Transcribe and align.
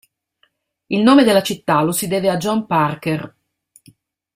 Il 0.89 1.03
nome 1.03 1.23
della 1.23 1.43
città 1.43 1.83
lo 1.83 1.91
si 1.91 2.07
deve 2.07 2.31
a 2.31 2.37
John 2.37 2.65
Parker. 2.65 3.35